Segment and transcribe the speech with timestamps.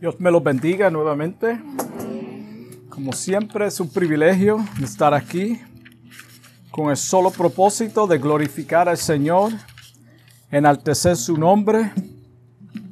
[0.00, 1.60] Dios me los bendiga nuevamente.
[2.88, 5.60] Como siempre es un privilegio estar aquí
[6.70, 9.52] con el solo propósito de glorificar al Señor,
[10.50, 11.92] enaltecer su nombre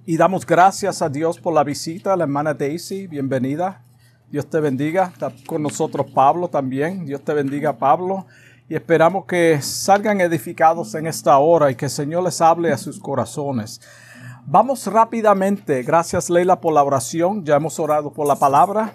[0.06, 3.82] y damos gracias a Dios por la visita, la hermana Daisy, bienvenida.
[4.30, 5.10] Dios te bendiga.
[5.12, 7.04] Está con nosotros Pablo también.
[7.04, 8.26] Dios te bendiga Pablo.
[8.68, 12.78] Y esperamos que salgan edificados en esta hora y que el Señor les hable a
[12.78, 13.80] sus corazones.
[14.44, 18.92] Vamos rápidamente, gracias Leila por la oración, ya hemos orado por la palabra,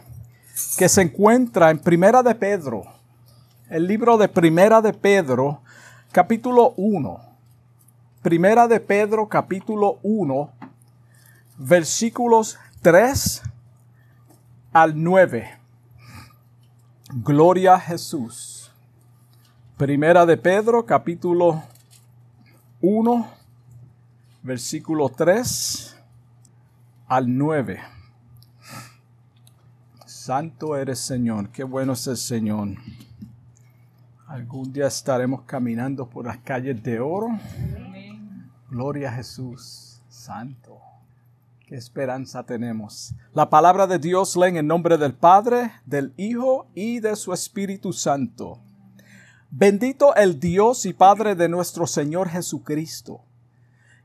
[0.78, 2.84] que se encuentra en Primera de Pedro,
[3.70, 5.62] el libro de Primera de Pedro,
[6.12, 7.22] capítulo 1.
[8.22, 10.52] Primera de Pedro, capítulo 1,
[11.58, 13.42] versículos 3
[14.74, 15.58] al 9.
[17.24, 18.70] Gloria a Jesús.
[19.78, 21.64] Primera de Pedro, capítulo
[22.82, 23.37] 1,
[24.48, 25.98] versículo 3
[27.08, 27.82] al 9.
[30.06, 32.70] Santo eres Señor, qué bueno es el Señor.
[34.26, 37.38] Algún día estaremos caminando por las calles de oro.
[38.70, 40.80] Gloria a Jesús, Santo.
[41.66, 43.14] Qué esperanza tenemos.
[43.34, 47.92] La palabra de Dios leen en nombre del Padre, del Hijo y de su Espíritu
[47.92, 48.60] Santo.
[49.50, 53.28] Bendito el Dios y Padre de nuestro Señor Jesucristo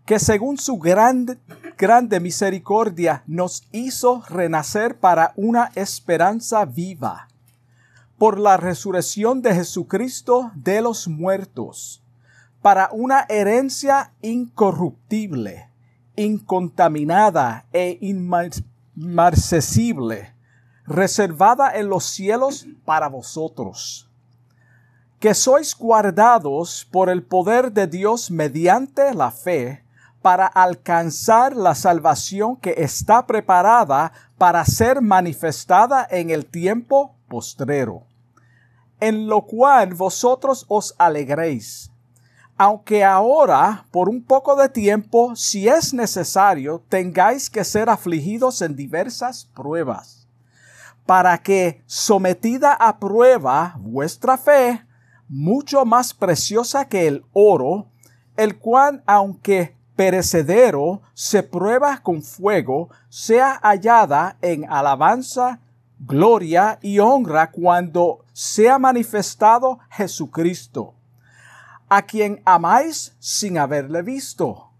[0.04, 1.38] que según su grande,
[1.78, 7.28] grande misericordia nos hizo renacer para una esperanza viva,
[8.18, 12.02] por la resurrección de Jesucristo de los muertos,
[12.60, 15.68] para una herencia incorruptible,
[16.16, 20.34] incontaminada e inmarcesible,
[20.86, 24.08] reservada en los cielos para vosotros
[25.22, 29.81] que sois guardados por el poder de Dios mediante la fe,
[30.22, 38.06] para alcanzar la salvación que está preparada para ser manifestada en el tiempo postrero,
[39.00, 41.90] en lo cual vosotros os alegréis,
[42.56, 48.76] aunque ahora, por un poco de tiempo, si es necesario, tengáis que ser afligidos en
[48.76, 50.28] diversas pruebas,
[51.04, 54.86] para que, sometida a prueba vuestra fe,
[55.28, 57.88] mucho más preciosa que el oro,
[58.36, 65.60] el cual, aunque perecedero se prueba con fuego, sea hallada en alabanza,
[65.98, 70.94] gloria y honra cuando sea manifestado Jesucristo,
[71.88, 74.70] a quien amáis sin haberle visto,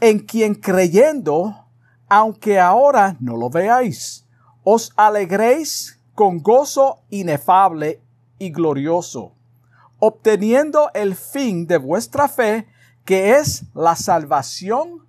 [0.00, 1.66] en quien creyendo,
[2.08, 4.26] aunque ahora no lo veáis,
[4.64, 8.02] os alegréis con gozo inefable
[8.38, 9.32] y glorioso,
[9.98, 12.66] obteniendo el fin de vuestra fe,
[13.08, 15.06] que es la salvación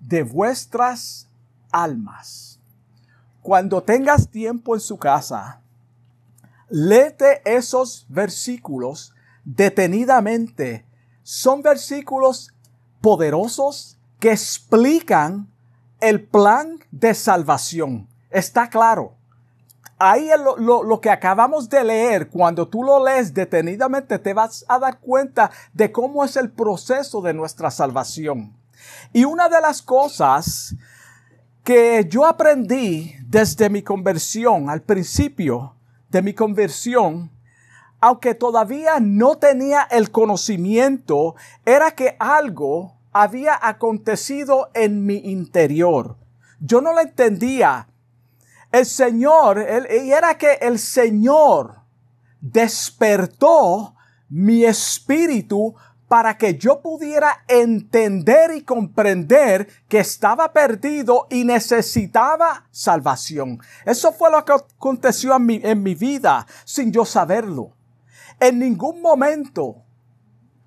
[0.00, 1.28] de vuestras
[1.70, 2.58] almas.
[3.40, 5.60] Cuando tengas tiempo en su casa,
[6.68, 9.14] léete esos versículos
[9.44, 10.86] detenidamente.
[11.22, 12.52] Son versículos
[13.00, 15.48] poderosos que explican
[16.00, 18.08] el plan de salvación.
[18.28, 19.15] Está claro
[19.98, 24.78] ahí lo, lo, que acabamos de leer, cuando tú lo lees detenidamente, te vas a
[24.78, 28.56] dar cuenta de cómo es el proceso de nuestra salvación.
[29.12, 30.74] Y una de las cosas
[31.64, 35.74] que yo aprendí desde mi conversión, al principio
[36.10, 37.30] de mi conversión,
[38.00, 41.34] aunque todavía no tenía el conocimiento,
[41.64, 46.16] era que algo había acontecido en mi interior.
[46.60, 47.88] Yo no lo entendía
[48.72, 51.76] el Señor, y era que el Señor
[52.40, 53.94] despertó
[54.28, 55.74] mi espíritu
[56.08, 63.60] para que yo pudiera entender y comprender que estaba perdido y necesitaba salvación.
[63.84, 67.72] Eso fue lo que aconteció en mi, en mi vida sin yo saberlo.
[68.38, 69.82] En ningún momento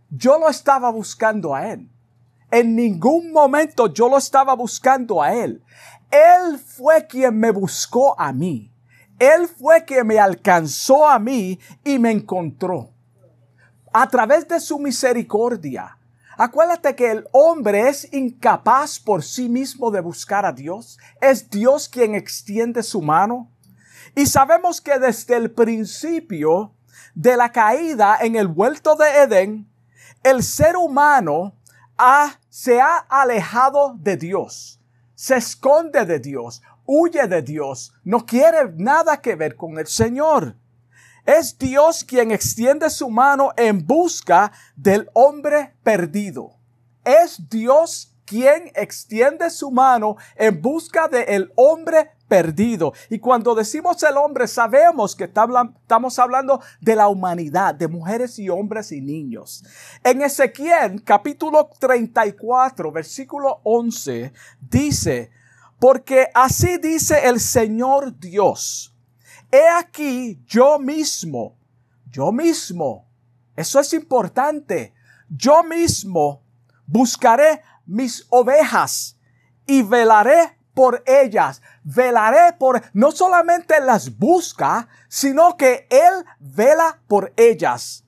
[0.09, 1.89] yo lo estaba buscando a Él.
[2.51, 5.63] En ningún momento yo lo estaba buscando a Él.
[6.12, 8.73] Él fue quien me buscó a mí.
[9.20, 12.90] Él fue quien me alcanzó a mí y me encontró.
[13.94, 15.97] A través de su misericordia.
[16.38, 20.97] Acuérdate que el hombre es incapaz por sí mismo de buscar a Dios.
[21.22, 23.52] Es Dios quien extiende su mano.
[24.16, 26.73] Y sabemos que desde el principio
[27.14, 29.70] de la caída en el vuelto de Edén,
[30.23, 31.55] el ser humano
[32.50, 34.78] se ha alejado de Dios
[35.19, 40.55] se esconde de Dios, huye de Dios, no quiere nada que ver con el Señor.
[41.25, 46.55] Es Dios quien extiende su mano en busca del hombre perdido.
[47.03, 52.93] Es Dios quien extiende su mano en busca del el hombre perdido.
[53.09, 58.47] Y cuando decimos el hombre, sabemos que estamos hablando de la humanidad, de mujeres y
[58.47, 59.64] hombres y niños.
[60.03, 64.31] En Ezequiel capítulo 34, versículo 11,
[64.61, 65.31] dice,
[65.79, 68.96] porque así dice el Señor Dios,
[69.52, 71.58] he aquí yo mismo,
[72.11, 73.08] yo mismo,
[73.55, 74.93] eso es importante,
[75.29, 76.43] yo mismo
[76.85, 79.18] buscaré mis ovejas
[79.66, 81.62] y velaré por ellas.
[81.84, 88.06] Velaré por, no solamente las busca, sino que Él vela por ellas.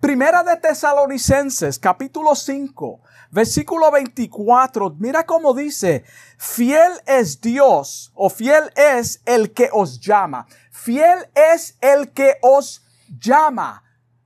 [0.00, 3.00] Primera de Tesalonicenses, capítulo 5,
[3.30, 4.96] versículo 24.
[4.98, 6.04] Mira cómo dice,
[6.38, 10.46] fiel es Dios o fiel es el que os llama.
[10.70, 12.84] Fiel es el que os
[13.18, 13.82] llama.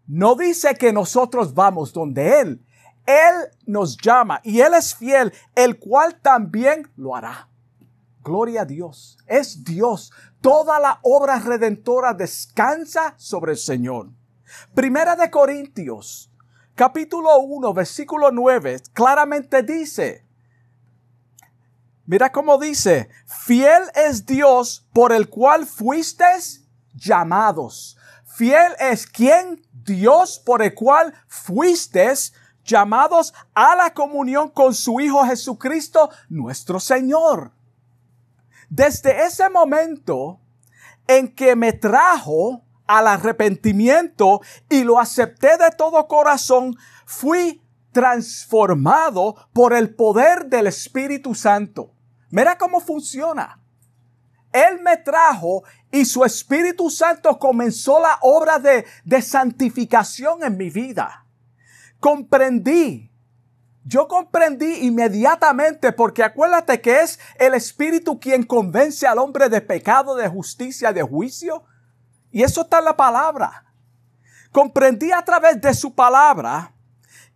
[0.07, 2.67] No dice que nosotros vamos donde Él.
[3.11, 7.49] Él nos llama y Él es fiel, el cual también lo hará.
[8.23, 9.19] Gloria a Dios.
[9.27, 10.12] Es Dios.
[10.41, 14.11] Toda la obra redentora descansa sobre el Señor.
[14.75, 16.31] Primera de Corintios,
[16.75, 20.27] capítulo 1, versículo 9, claramente dice,
[22.05, 27.97] mira cómo dice, fiel es Dios por el cual fuisteis llamados.
[28.25, 32.33] Fiel es quien Dios por el cual fuisteis
[32.71, 37.53] llamados a la comunión con su Hijo Jesucristo, nuestro Señor.
[38.71, 40.41] Desde ese momento
[41.07, 47.63] en que me trajo al arrepentimiento y lo acepté de todo corazón, fui
[47.93, 51.93] transformado por el poder del Espíritu Santo.
[52.31, 53.61] Mira cómo funciona.
[54.53, 60.71] Él me trajo y su Espíritu Santo comenzó la obra de, de santificación en mi
[60.71, 61.20] vida
[62.00, 63.11] comprendí.
[63.85, 70.17] Yo comprendí inmediatamente porque acuérdate que es el Espíritu quien convence al hombre de pecado,
[70.17, 71.64] de justicia, de juicio.
[72.31, 73.64] Y eso está en la palabra.
[74.52, 76.75] Comprendí a través de su palabra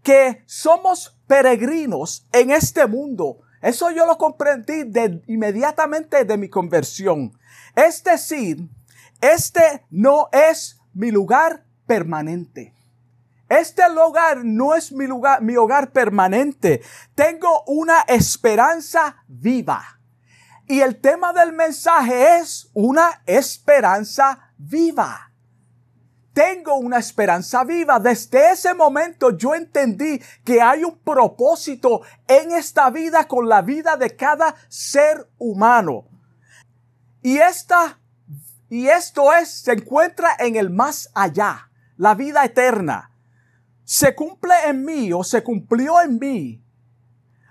[0.03, 3.39] que somos peregrinos en este mundo.
[3.63, 7.33] Eso yo lo comprendí de, inmediatamente de mi conversión.
[7.75, 8.69] Es decir,
[9.21, 12.75] este no es mi lugar permanente.
[13.49, 16.83] Este lugar no es mi lugar, mi hogar permanente.
[17.15, 20.01] Tengo una esperanza viva.
[20.67, 25.31] Y el tema del mensaje es una esperanza viva.
[26.33, 28.01] Tengo una esperanza viva.
[28.01, 33.99] Desde ese momento yo entendí que hay un propósito en esta vida con la vida
[33.99, 36.07] de cada ser humano.
[37.23, 38.01] Y esta,
[38.71, 43.14] y esto es, se encuentra en el más allá, la vida eterna
[43.85, 46.65] se cumple en mí o se cumplió en mí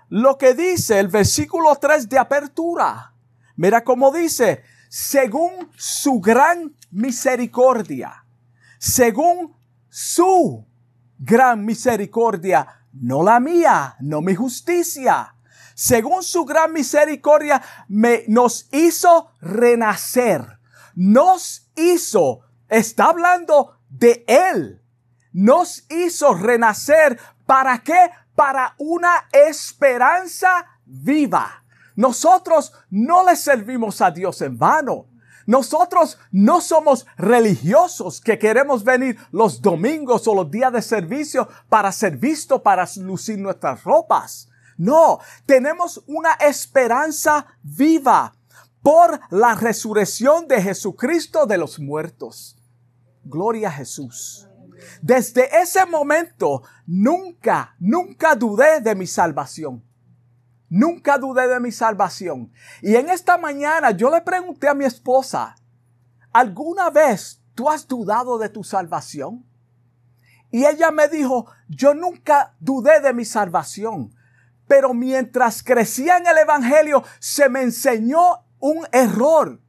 [0.08, 3.14] lo que dice el versículo 3 de apertura.
[3.56, 8.24] Mira cómo dice, según su gran misericordia,
[8.78, 9.56] según
[9.88, 10.64] su
[11.18, 15.34] gran misericordia, no la mía, no mi justicia.
[15.74, 20.60] Según su gran misericordia, me, nos hizo renacer,
[20.94, 24.83] nos hizo, está hablando de Él,
[25.34, 27.20] nos hizo renacer.
[27.44, 28.10] ¿Para qué?
[28.34, 31.62] Para una esperanza viva.
[31.94, 35.08] Nosotros no le servimos a Dios en vano.
[35.46, 41.92] Nosotros no somos religiosos que queremos venir los domingos o los días de servicio para
[41.92, 44.48] ser visto, para lucir nuestras ropas.
[44.78, 48.34] No, tenemos una esperanza viva
[48.82, 52.56] por la resurrección de Jesucristo de los muertos.
[53.24, 54.48] Gloria a Jesús.
[55.02, 59.84] Desde ese momento, nunca, nunca dudé de mi salvación.
[60.68, 62.52] Nunca dudé de mi salvación.
[62.82, 65.54] Y en esta mañana yo le pregunté a mi esposa,
[66.32, 69.44] ¿alguna vez tú has dudado de tu salvación?
[70.50, 74.14] Y ella me dijo, yo nunca dudé de mi salvación,
[74.68, 79.60] pero mientras crecía en el Evangelio se me enseñó un error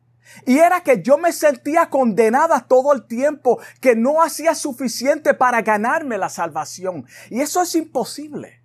[0.45, 5.61] y era que yo me sentía condenada todo el tiempo, que no hacía suficiente para
[5.61, 7.05] ganarme la salvación.
[7.29, 8.64] Y eso es imposible.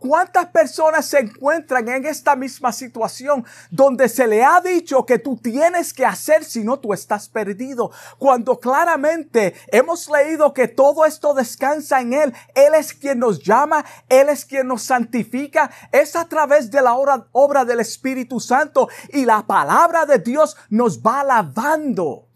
[0.00, 5.36] ¿Cuántas personas se encuentran en esta misma situación donde se le ha dicho que tú
[5.36, 7.92] tienes que hacer si no tú estás perdido?
[8.18, 12.34] Cuando claramente hemos leído que todo esto descansa en Él.
[12.56, 15.70] Él es quien nos llama, Él es quien nos santifica.
[15.92, 20.56] Es a través de la obra, obra del Espíritu Santo y la palabra de Dios
[20.70, 22.26] nos va lavando.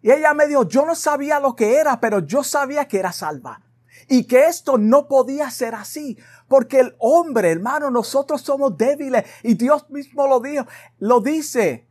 [0.00, 3.12] Y ella me dijo, yo no sabía lo que era, pero yo sabía que era
[3.12, 3.60] salva.
[4.08, 6.18] Y que esto no podía ser así,
[6.48, 10.66] porque el hombre, hermano, nosotros somos débiles y Dios mismo lo dijo,
[10.98, 11.88] lo dice.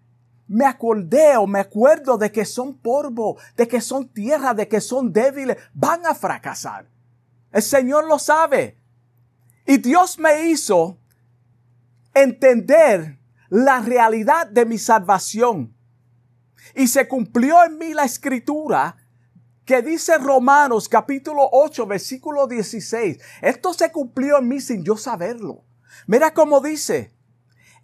[0.48, 4.82] Me acordé o me acuerdo de que son polvo, de que son tierra, de que
[4.82, 6.86] son débiles, van a fracasar.
[7.51, 8.77] El Señor lo sabe.
[9.65, 10.98] Y Dios me hizo
[12.13, 13.17] entender
[13.50, 15.74] la realidad de mi salvación.
[16.75, 18.98] Y se cumplió en mí la escritura
[19.65, 23.17] que dice Romanos capítulo 8 versículo 16.
[23.41, 25.63] Esto se cumplió en mí sin yo saberlo.
[26.08, 27.13] Mira cómo dice,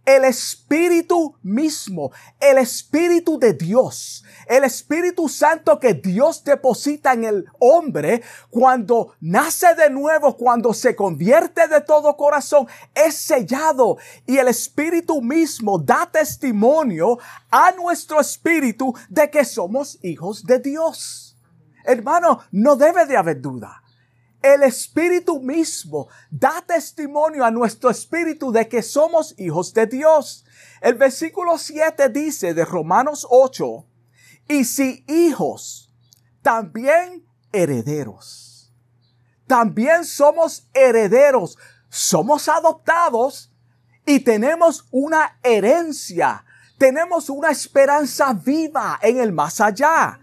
[0.06, 7.46] el Espíritu mismo, el Espíritu de Dios, el Espíritu Santo que Dios deposita en el
[7.60, 14.48] hombre cuando nace de nuevo, cuando se convierte de todo corazón, es sellado y el
[14.48, 17.20] Espíritu mismo da testimonio
[17.52, 21.29] a nuestro espíritu de que somos hijos de Dios.
[21.84, 23.84] Hermano, no debe de haber duda.
[24.42, 30.46] El Espíritu mismo da testimonio a nuestro espíritu de que somos hijos de Dios.
[30.82, 33.86] El versículo 7 dice de Romanos 8,
[34.48, 35.94] y si hijos,
[36.42, 38.74] también herederos.
[39.46, 41.58] También somos herederos,
[41.90, 43.52] somos adoptados
[44.06, 46.46] y tenemos una herencia,
[46.78, 50.20] tenemos una esperanza viva en el más allá.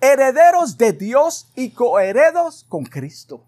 [0.00, 3.44] Herederos de Dios y coheredos con Cristo.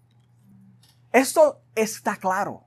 [1.11, 2.63] Esto está claro.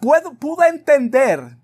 [0.00, 1.56] Puedo, pude entender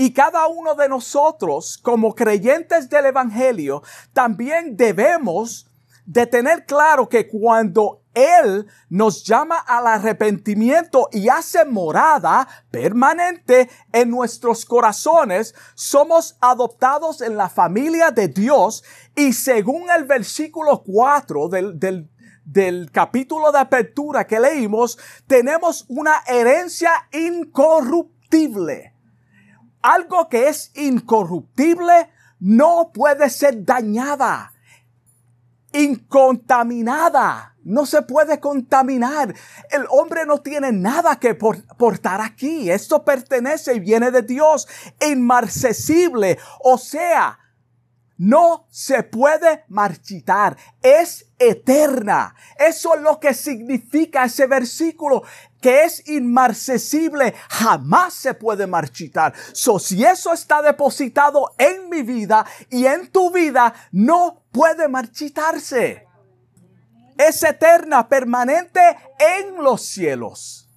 [0.00, 3.82] y cada uno de nosotros, como creyentes del Evangelio,
[4.14, 5.69] también debemos
[6.06, 14.10] de tener claro que cuando Él nos llama al arrepentimiento y hace morada permanente en
[14.10, 18.82] nuestros corazones, somos adoptados en la familia de Dios
[19.14, 22.10] y según el versículo 4 del, del,
[22.44, 28.94] del capítulo de apertura que leímos, tenemos una herencia incorruptible.
[29.82, 34.52] Algo que es incorruptible no puede ser dañada,
[35.72, 37.54] incontaminada.
[37.62, 39.34] No se puede contaminar.
[39.70, 42.70] El hombre no tiene nada que portar aquí.
[42.70, 44.66] Esto pertenece y viene de Dios.
[45.00, 46.38] Inmarcesible.
[46.64, 47.38] O sea,
[48.20, 52.34] no se puede marchitar, es eterna.
[52.58, 55.22] Eso es lo que significa ese versículo,
[55.62, 59.32] que es inmarcesible, jamás se puede marchitar.
[59.52, 66.06] So, si eso está depositado en mi vida y en tu vida, no puede marchitarse.
[67.16, 68.80] Es eterna, permanente
[69.18, 70.68] en los cielos.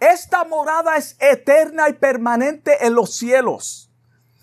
[0.00, 3.90] Esta morada es eterna y permanente en los cielos.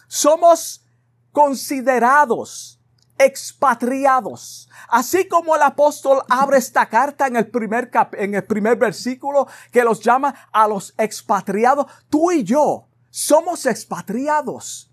[0.07, 0.85] Somos
[1.31, 2.79] considerados
[3.17, 4.69] expatriados.
[4.87, 9.83] Así como el apóstol abre esta carta en el primer en el primer versículo que
[9.83, 14.90] los llama a los expatriados, tú y yo somos expatriados.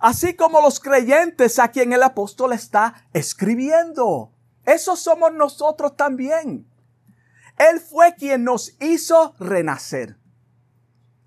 [0.00, 4.32] Así como los creyentes a quien el apóstol está escribiendo.
[4.64, 6.66] Esos somos nosotros también.
[7.58, 10.16] Él fue quien nos hizo renacer.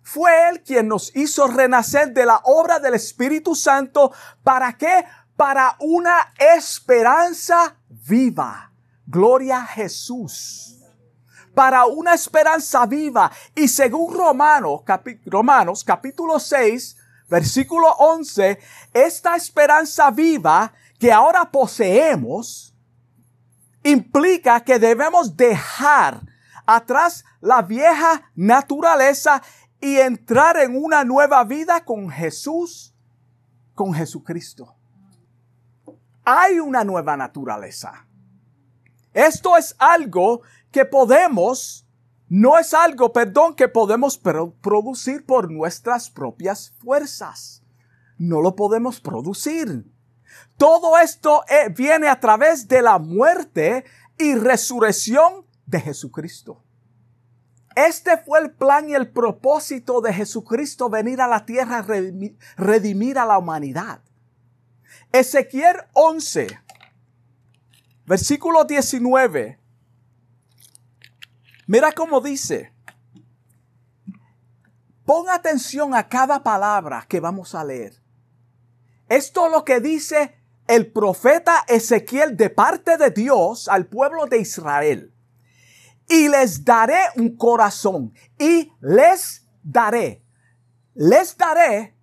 [0.01, 4.11] Fue Él quien nos hizo renacer de la obra del Espíritu Santo.
[4.43, 5.05] ¿Para qué?
[5.35, 8.71] Para una esperanza viva.
[9.05, 10.79] Gloria a Jesús.
[11.53, 13.31] Para una esperanza viva.
[13.55, 14.81] Y según Romanos,
[15.25, 16.97] Romanos capítulo 6,
[17.29, 18.59] versículo 11,
[18.93, 22.73] esta esperanza viva que ahora poseemos
[23.83, 26.21] implica que debemos dejar
[26.65, 29.41] atrás la vieja naturaleza
[29.79, 32.95] y entrar en una nueva vida con Jesús,
[33.75, 34.75] con Jesucristo.
[36.23, 38.07] Hay una nueva naturaleza.
[39.13, 40.41] Esto es algo
[40.71, 41.84] que podemos,
[42.27, 47.63] no es algo, perdón, que podemos producir por nuestras propias fuerzas.
[48.17, 49.85] No lo podemos producir.
[50.57, 53.85] Todo esto eh, viene a través de la muerte
[54.17, 56.63] y resurrección de Jesucristo.
[57.75, 61.85] Este fue el plan y el propósito de Jesucristo venir a la tierra a
[62.57, 63.99] redimir a la humanidad.
[65.11, 66.47] Ezequiel 11,
[68.05, 69.59] versículo 19.
[71.67, 72.73] Mira cómo dice.
[75.05, 78.01] Pon atención a cada palabra que vamos a leer.
[79.07, 80.35] Esto es lo que dice
[80.67, 85.13] el profeta Ezequiel de parte de Dios al pueblo de Israel
[86.07, 90.23] y les daré un corazón y les daré,
[90.93, 91.95] les daré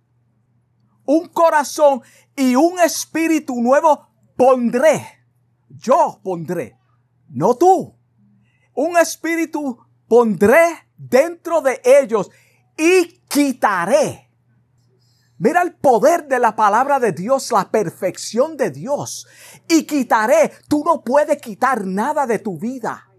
[1.05, 2.01] un corazón
[2.35, 5.05] y un espíritu nuevo pondré.
[5.69, 6.77] Yo pondré,
[7.29, 7.95] no tú.
[8.73, 9.77] Un espíritu
[10.07, 12.29] pondré dentro de ellos
[12.77, 14.29] y quitaré.
[15.37, 19.27] Mira el poder de la palabra de Dios, la perfección de Dios.
[19.67, 20.51] Y quitaré.
[20.69, 23.09] Tú no puedes quitar nada de tu vida.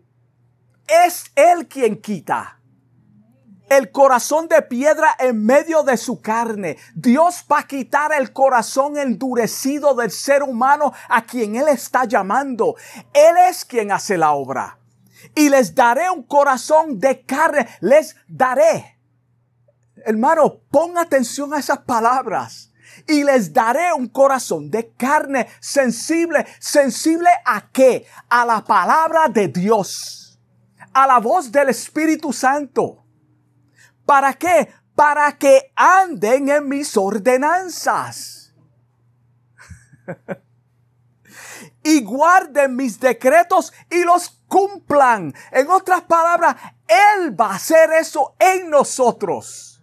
[0.87, 2.61] Es Él quien quita
[3.68, 6.76] el corazón de piedra en medio de su carne.
[6.94, 12.76] Dios va a quitar el corazón endurecido del ser humano a quien Él está llamando.
[13.12, 14.78] Él es quien hace la obra.
[15.34, 17.68] Y les daré un corazón de carne.
[17.80, 18.98] Les daré.
[20.04, 22.72] Hermano, pon atención a esas palabras.
[23.08, 26.46] Y les daré un corazón de carne sensible.
[26.60, 28.06] ¿Sensible a qué?
[28.28, 30.38] A la palabra de Dios.
[30.92, 33.04] A la voz del Espíritu Santo
[34.04, 34.68] ¿Para qué?
[34.94, 38.54] Para que anden en mis ordenanzas.
[41.84, 45.32] y guarden mis decretos y los cumplan.
[45.52, 46.56] En otras palabras,
[46.88, 49.82] Él va a hacer eso en nosotros.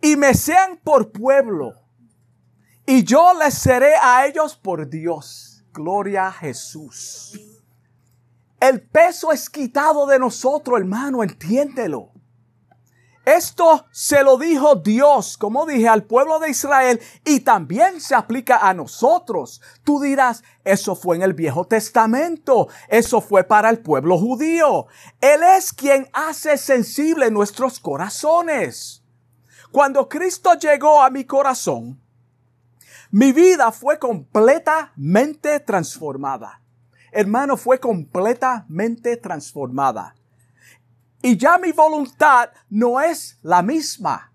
[0.00, 1.72] Y me sean por pueblo.
[2.86, 5.64] Y yo les seré a ellos por Dios.
[5.72, 7.40] Gloria a Jesús.
[8.60, 12.13] El peso es quitado de nosotros, hermano, entiéndelo.
[13.24, 18.58] Esto se lo dijo Dios, como dije, al pueblo de Israel y también se aplica
[18.58, 19.62] a nosotros.
[19.82, 24.86] Tú dirás, eso fue en el Viejo Testamento, eso fue para el pueblo judío.
[25.22, 29.02] Él es quien hace sensible nuestros corazones.
[29.72, 32.00] Cuando Cristo llegó a mi corazón,
[33.10, 36.60] mi vida fue completamente transformada.
[37.10, 40.14] Hermano, fue completamente transformada.
[41.24, 44.30] Y ya mi voluntad no es la misma.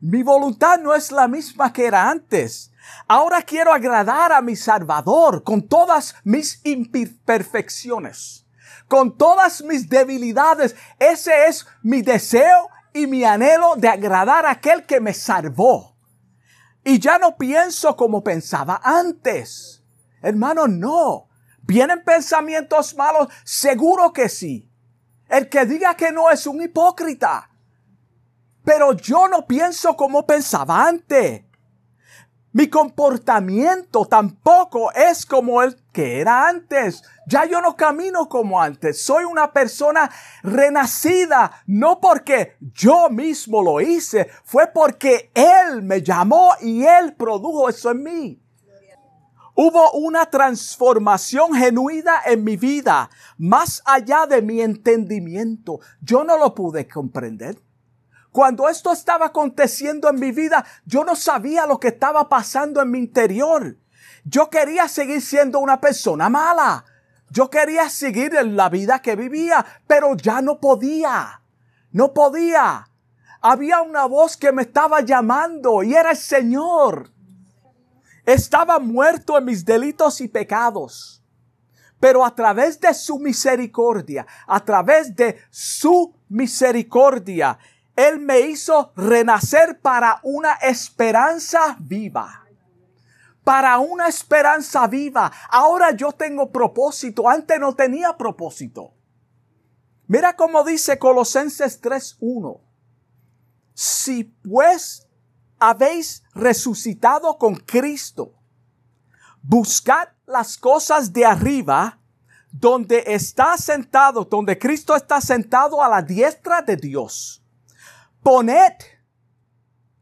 [0.00, 2.72] Mi voluntad no es la misma que era antes.
[3.08, 8.46] Ahora quiero agradar a mi Salvador con todas mis imperfecciones,
[8.86, 10.76] con todas mis debilidades.
[11.00, 15.96] Ese es mi deseo y mi anhelo de agradar a aquel que me salvó.
[16.84, 19.82] Y ya no pienso como pensaba antes.
[20.22, 21.28] Hermano, no.
[21.62, 23.26] ¿Vienen pensamientos malos?
[23.42, 24.69] Seguro que sí.
[25.30, 27.48] El que diga que no es un hipócrita.
[28.64, 31.44] Pero yo no pienso como pensaba antes.
[32.52, 37.04] Mi comportamiento tampoco es como el que era antes.
[37.28, 39.04] Ya yo no camino como antes.
[39.04, 40.10] Soy una persona
[40.42, 41.62] renacida.
[41.66, 44.28] No porque yo mismo lo hice.
[44.42, 48.42] Fue porque Él me llamó y Él produjo eso en mí.
[49.62, 55.80] Hubo una transformación genuina en mi vida, más allá de mi entendimiento.
[56.00, 57.60] Yo no lo pude comprender.
[58.32, 62.90] Cuando esto estaba aconteciendo en mi vida, yo no sabía lo que estaba pasando en
[62.90, 63.76] mi interior.
[64.24, 66.86] Yo quería seguir siendo una persona mala.
[67.28, 71.42] Yo quería seguir en la vida que vivía, pero ya no podía.
[71.92, 72.88] No podía.
[73.42, 77.10] Había una voz que me estaba llamando y era el Señor.
[78.30, 81.20] Estaba muerto en mis delitos y pecados.
[81.98, 87.58] Pero a través de su misericordia, a través de su misericordia,
[87.96, 92.46] Él me hizo renacer para una esperanza viva.
[93.42, 95.32] Para una esperanza viva.
[95.48, 97.28] Ahora yo tengo propósito.
[97.28, 98.94] Antes no tenía propósito.
[100.06, 102.60] Mira cómo dice Colosenses 3.1.
[103.74, 105.09] Si pues
[105.60, 108.34] habéis resucitado con Cristo.
[109.42, 112.00] Buscad las cosas de arriba,
[112.50, 117.44] donde está sentado, donde Cristo está sentado a la diestra de Dios.
[118.22, 118.72] Poned,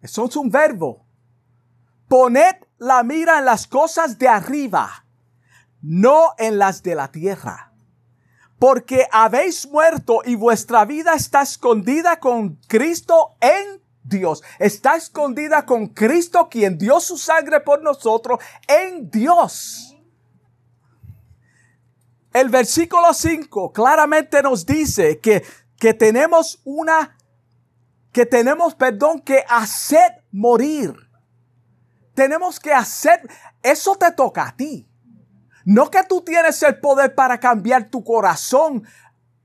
[0.00, 1.04] eso es un verbo,
[2.08, 5.04] poned la mira en las cosas de arriba,
[5.82, 7.72] no en las de la tierra.
[8.58, 14.42] Porque habéis muerto y vuestra vida está escondida con Cristo en Dios.
[14.58, 19.96] Está escondida con Cristo quien dio su sangre por nosotros en Dios.
[22.32, 25.44] El versículo 5 claramente nos dice que,
[25.78, 27.16] que tenemos una,
[28.12, 30.94] que tenemos, perdón, que hacer morir.
[32.14, 33.28] Tenemos que hacer,
[33.62, 34.88] eso te toca a ti.
[35.64, 38.84] No que tú tienes el poder para cambiar tu corazón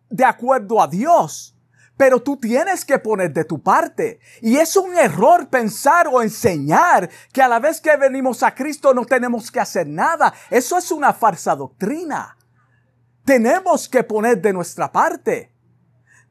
[0.09, 1.52] de acuerdo a Dios
[1.97, 4.19] pero tú tienes que poner de tu parte.
[4.41, 8.93] Y es un error pensar o enseñar que a la vez que venimos a Cristo
[8.93, 10.33] no tenemos que hacer nada.
[10.49, 12.37] Eso es una falsa doctrina.
[13.25, 15.53] Tenemos que poner de nuestra parte.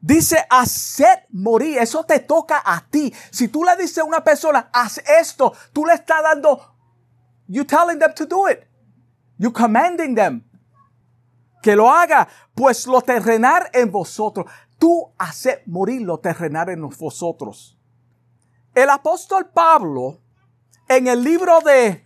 [0.01, 1.77] Dice, hacer morir.
[1.77, 3.13] Eso te toca a ti.
[3.31, 6.75] Si tú le dices a una persona, haz esto, tú le estás dando,
[7.47, 8.59] you telling them to do it.
[9.37, 10.43] You commanding them.
[11.63, 14.45] que lo haga, pues lo terrenal en vosotros.
[14.83, 17.79] Tú haces morir lo terrenal en vosotros.
[18.75, 20.19] El apóstol Pablo,
[20.89, 22.03] en el libro de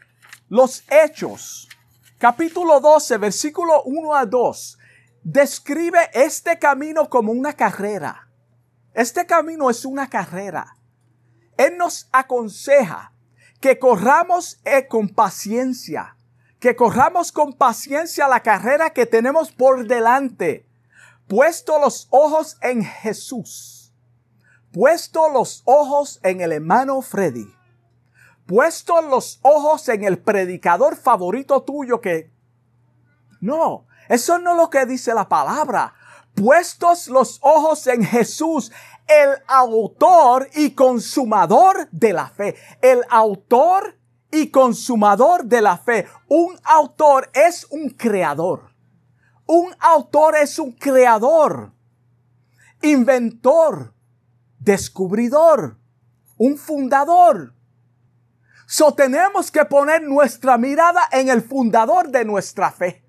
[0.47, 1.67] los Hechos,
[2.19, 4.77] capítulo 12, versículo 1 a 2,
[5.23, 8.29] describe este camino como una carrera.
[8.93, 10.77] Este camino es una carrera.
[11.57, 13.11] Él nos aconseja
[13.59, 16.15] que corramos eh, con paciencia,
[16.59, 20.66] que corramos con paciencia la carrera que tenemos por delante,
[21.27, 23.93] puesto los ojos en Jesús,
[24.71, 27.53] puesto los ojos en el hermano Freddy,
[28.45, 32.31] puesto los ojos en el predicador favorito tuyo que...
[33.39, 35.93] No, eso no es lo que dice la palabra.
[36.33, 38.71] Puestos los ojos en Jesús,
[39.07, 42.55] el autor y consumador de la fe.
[42.81, 43.97] El autor
[44.31, 46.07] y consumador de la fe.
[46.27, 48.76] Un autor es un creador.
[49.47, 51.71] Un autor es un creador,
[52.81, 53.93] inventor,
[54.59, 55.77] descubridor,
[56.37, 57.53] un fundador.
[58.65, 63.05] So tenemos que poner nuestra mirada en el fundador de nuestra fe.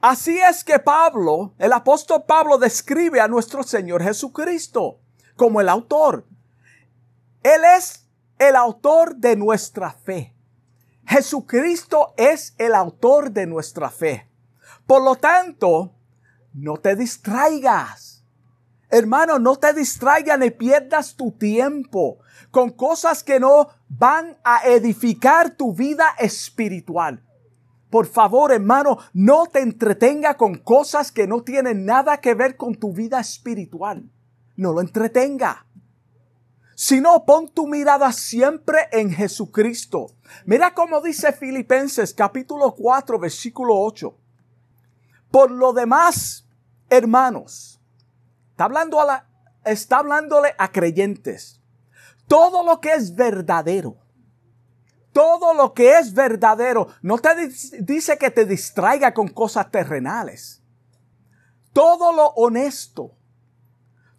[0.00, 4.98] Así es que Pablo, el apóstol Pablo describe a nuestro Señor Jesucristo
[5.36, 6.26] como el autor.
[7.44, 8.08] Él es
[8.40, 10.34] el autor de nuestra fe.
[11.06, 14.31] Jesucristo es el autor de nuestra fe.
[14.86, 15.94] Por lo tanto,
[16.52, 18.24] no te distraigas.
[18.88, 22.18] Hermano, no te distraigas ni pierdas tu tiempo
[22.50, 27.24] con cosas que no van a edificar tu vida espiritual.
[27.88, 32.74] Por favor, hermano, no te entretenga con cosas que no tienen nada que ver con
[32.74, 34.10] tu vida espiritual.
[34.56, 35.66] No lo entretenga
[36.74, 40.06] sino pon tu mirada siempre en Jesucristo.
[40.46, 44.18] Mira cómo dice Filipenses capítulo 4 versículo 8.
[45.32, 46.46] Por lo demás,
[46.90, 47.80] hermanos,
[48.50, 49.28] está, hablando a la,
[49.64, 51.60] está hablándole a creyentes.
[52.28, 53.96] Todo lo que es verdadero,
[55.12, 57.48] todo lo que es verdadero, no te
[57.80, 60.62] dice que te distraiga con cosas terrenales.
[61.72, 63.16] Todo lo honesto,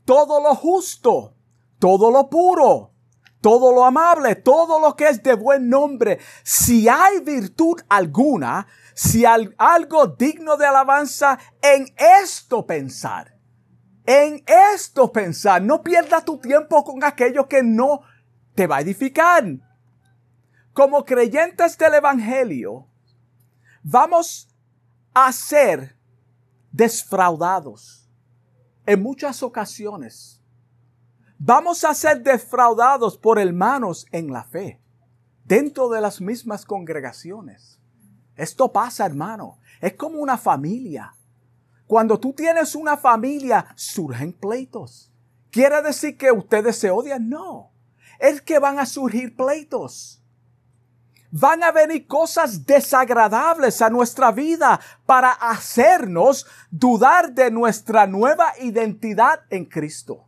[0.05, 1.35] todo lo justo,
[1.77, 2.91] todo lo puro,
[3.39, 9.25] todo lo amable, todo lo que es de buen nombre, si hay virtud alguna, si
[9.25, 11.87] algo digno de alabanza, en
[12.21, 13.37] esto pensar.
[14.05, 15.61] En esto pensar.
[15.61, 18.01] No pierdas tu tiempo con aquello que no
[18.55, 19.45] te va a edificar.
[20.73, 22.87] Como creyentes del Evangelio,
[23.83, 24.49] vamos
[25.13, 25.97] a ser
[26.71, 28.09] desfraudados
[28.85, 30.43] en muchas ocasiones
[31.45, 34.81] Vamos a ser defraudados por hermanos en la fe,
[35.43, 37.81] dentro de las mismas congregaciones.
[38.35, 39.59] Esto pasa, hermano.
[39.81, 41.15] Es como una familia.
[41.87, 45.11] Cuando tú tienes una familia, surgen pleitos.
[45.51, 47.29] ¿Quiere decir que ustedes se odian?
[47.29, 47.71] No.
[48.19, 50.23] Es que van a surgir pleitos.
[51.29, 59.41] Van a venir cosas desagradables a nuestra vida para hacernos dudar de nuestra nueva identidad
[59.49, 60.25] en Cristo.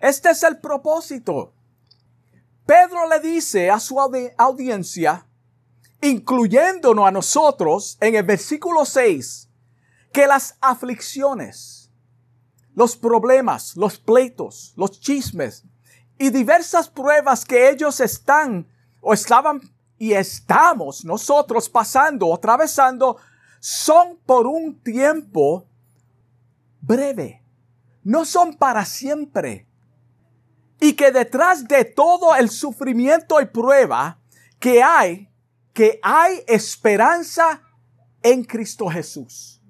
[0.00, 1.52] Este es el propósito.
[2.64, 5.26] Pedro le dice a su audiencia,
[6.02, 9.48] incluyéndonos a nosotros, en el versículo 6,
[10.12, 11.90] que las aflicciones,
[12.74, 15.64] los problemas, los pleitos, los chismes
[16.18, 18.66] y diversas pruebas que ellos están
[19.00, 19.60] o estaban
[19.98, 23.18] y estamos nosotros pasando o atravesando
[23.60, 25.66] son por un tiempo
[26.80, 27.42] breve.
[28.02, 29.66] No son para siempre
[30.80, 34.18] y que detrás de todo el sufrimiento y prueba
[34.58, 35.29] que hay,
[35.80, 37.62] que hay esperanza
[38.22, 39.62] en Cristo Jesús.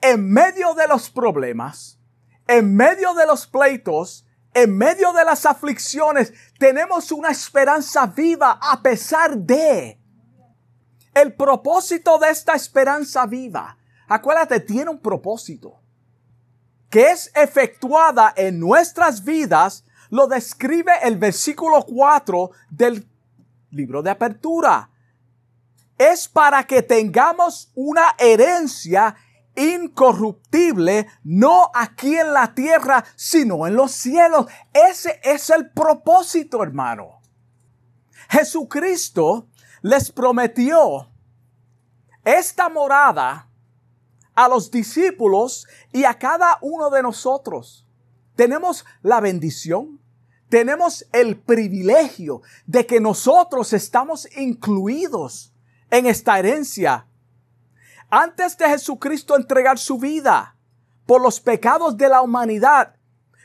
[0.00, 1.98] En medio de los problemas,
[2.46, 8.80] en medio de los pleitos, en medio de las aflicciones, tenemos una esperanza viva a
[8.80, 9.98] pesar de
[11.14, 13.76] el propósito de esta esperanza viva.
[14.06, 15.80] Acuérdate, tiene un propósito
[16.88, 23.04] que es efectuada en nuestras vidas lo describe el versículo 4 del
[23.72, 24.90] libro de apertura.
[26.00, 29.14] Es para que tengamos una herencia
[29.54, 34.46] incorruptible, no aquí en la tierra, sino en los cielos.
[34.72, 37.20] Ese es el propósito, hermano.
[38.30, 39.48] Jesucristo
[39.82, 41.10] les prometió
[42.24, 43.50] esta morada
[44.34, 47.86] a los discípulos y a cada uno de nosotros.
[48.36, 50.00] Tenemos la bendición,
[50.48, 55.49] tenemos el privilegio de que nosotros estamos incluidos
[55.90, 57.06] en esta herencia.
[58.08, 60.56] Antes de Jesucristo entregar su vida
[61.06, 62.96] por los pecados de la humanidad,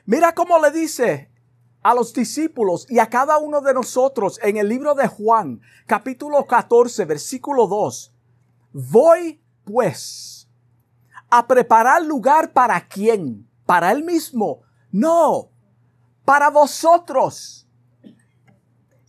[0.05, 1.29] mira cómo le dice
[1.83, 6.45] a los discípulos y a cada uno de nosotros en el libro de Juan, capítulo
[6.47, 8.11] 14, versículo 2.
[8.73, 10.47] Voy pues
[11.29, 13.47] a preparar lugar para quién?
[13.65, 14.61] Para él mismo.
[14.91, 15.49] No,
[16.23, 17.67] para vosotros.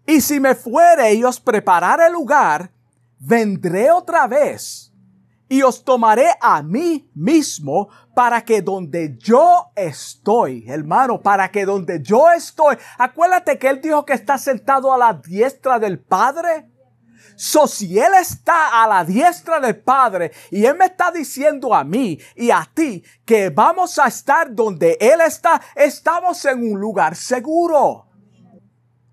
[0.07, 2.71] Y si me fuere y os preparare lugar,
[3.19, 4.93] vendré otra vez
[5.49, 12.03] y os tomaré a mí mismo para que donde yo estoy, hermano, para que donde
[12.03, 16.71] yo estoy, acuérdate que él dijo que está sentado a la diestra del Padre.
[17.39, 21.85] So, si Él está a la diestra del Padre y Él me está diciendo a
[21.85, 27.15] mí y a ti que vamos a estar donde Él está, estamos en un lugar
[27.15, 28.07] seguro.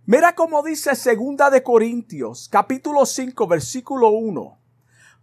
[0.05, 4.59] Mira cómo dice segunda de Corintios, capítulo 5, versículo 1.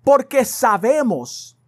[0.02, 1.58] Porque sabemos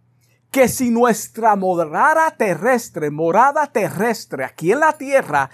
[0.50, 5.50] que si nuestra morada terrestre, morada terrestre aquí en la tierra,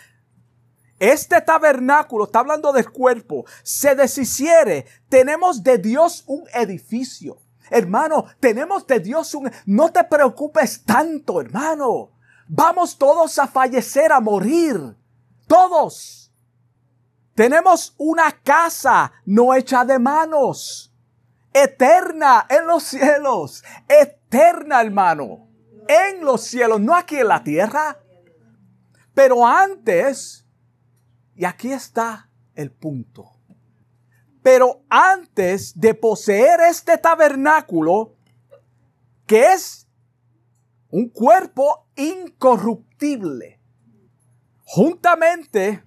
[1.00, 7.40] este tabernáculo, está hablando del cuerpo, se deshiciere, tenemos de Dios un edificio.
[7.70, 9.50] Hermano, tenemos de Dios un...
[9.66, 12.12] No te preocupes tanto, hermano.
[12.46, 14.96] Vamos todos a fallecer, a morir.
[15.48, 16.17] Todos.
[17.38, 20.92] Tenemos una casa no hecha de manos.
[21.52, 23.62] Eterna en los cielos.
[23.88, 25.46] Eterna, hermano.
[25.86, 27.96] En los cielos, no aquí en la tierra.
[29.14, 30.44] Pero antes
[31.36, 33.30] y aquí está el punto.
[34.42, 38.16] Pero antes de poseer este tabernáculo,
[39.26, 39.86] que es
[40.90, 43.60] un cuerpo incorruptible,
[44.64, 45.84] juntamente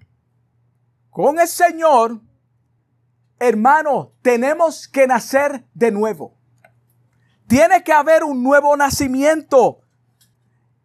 [1.12, 2.20] con el Señor,
[3.38, 6.34] hermano, tenemos que nacer de nuevo.
[7.46, 9.82] Tiene que haber un nuevo nacimiento.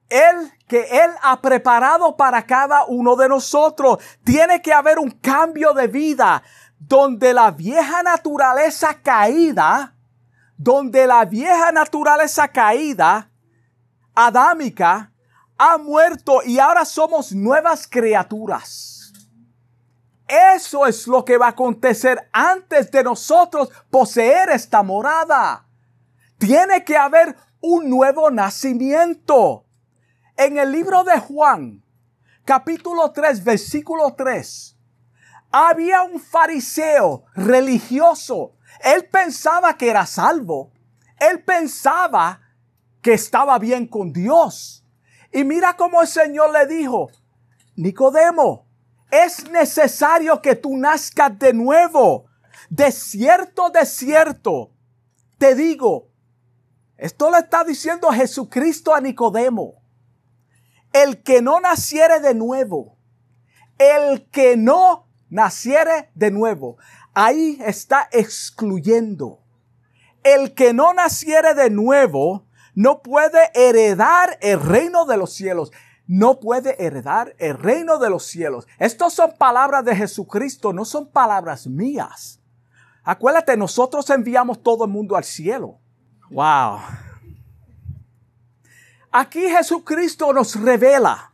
[0.09, 3.99] Él que Él ha preparado para cada uno de nosotros.
[4.25, 6.43] Tiene que haber un cambio de vida
[6.77, 9.95] donde la vieja naturaleza caída,
[10.57, 13.31] donde la vieja naturaleza caída,
[14.13, 15.13] adámica,
[15.57, 18.96] ha muerto y ahora somos nuevas criaturas.
[20.27, 25.65] Eso es lo que va a acontecer antes de nosotros poseer esta morada.
[26.37, 29.65] Tiene que haber un nuevo nacimiento.
[30.35, 31.83] En el libro de Juan,
[32.43, 34.77] capítulo 3, versículo 3,
[35.51, 38.57] había un fariseo religioso.
[38.83, 40.73] Él pensaba que era salvo.
[41.19, 42.41] Él pensaba
[43.01, 44.85] que estaba bien con Dios.
[45.31, 47.09] Y mira cómo el Señor le dijo,
[47.75, 48.66] Nicodemo,
[49.11, 52.25] es necesario que tú nazcas de nuevo.
[52.69, 54.71] De cierto, de cierto,
[55.37, 56.09] te digo,
[56.97, 59.81] esto le está diciendo Jesucristo a Nicodemo
[60.93, 62.97] el que no naciere de nuevo,
[63.77, 66.77] el que no naciere de nuevo,
[67.13, 69.39] ahí está excluyendo.
[70.23, 75.71] El que no naciere de nuevo no puede heredar el reino de los cielos.
[76.07, 78.65] No puede heredar el reino de los cielos.
[78.79, 82.39] Estas son palabras de Jesucristo, no son palabras mías.
[83.03, 85.79] Acuérdate, nosotros enviamos todo el mundo al cielo.
[86.29, 86.79] Wow.
[89.11, 91.33] Aquí Jesucristo nos revela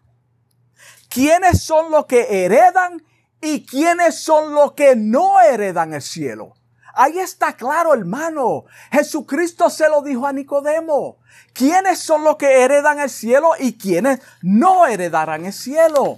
[1.10, 3.04] quiénes son los que heredan
[3.42, 6.54] y quiénes son los que no heredan el cielo.
[6.94, 8.66] Ahí está claro, hermano.
[8.92, 11.18] Jesucristo se lo dijo a Nicodemo.
[11.52, 16.18] ¿Quiénes son los que heredan el cielo y quiénes no heredarán el cielo?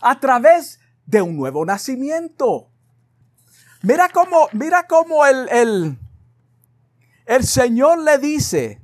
[0.00, 2.70] A través de un nuevo nacimiento.
[3.82, 5.98] Mira cómo, mira cómo el, el,
[7.26, 8.80] el Señor le dice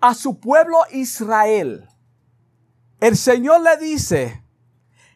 [0.00, 1.88] a su pueblo Israel.
[2.98, 4.42] El Señor le dice,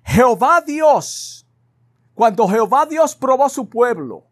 [0.05, 1.47] Jehová Dios,
[2.15, 4.28] cuando Jehová Dios probó su pueblo,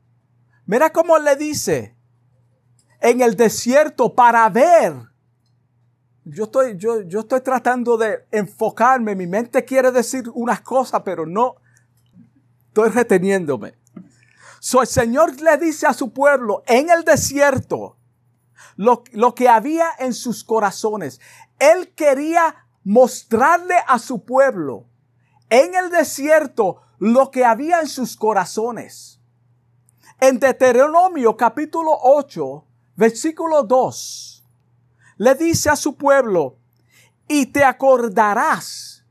[0.66, 1.96] mira cómo le dice,
[3.00, 4.94] en el desierto para ver.
[6.24, 11.24] Yo estoy, yo, yo estoy tratando de enfocarme, mi mente quiere decir unas cosas, pero
[11.24, 11.56] no
[12.68, 13.74] estoy reteniéndome.
[14.58, 17.96] So, el Señor le dice a su pueblo en el desierto,
[18.76, 21.20] lo, que había en sus corazones.
[21.58, 24.86] Él quería mostrarle a su pueblo
[25.48, 29.15] en el desierto lo que había en sus corazones.
[30.18, 32.64] En Deuteronomio capítulo 8,
[32.96, 34.44] versículo 2,
[35.18, 36.56] le dice a su pueblo,
[37.28, 39.04] y te acordarás,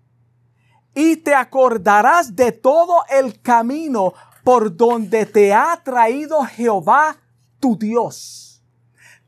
[0.95, 4.13] y te acordarás de todo el camino
[4.43, 7.17] por donde te ha traído Jehová
[7.59, 8.63] tu Dios.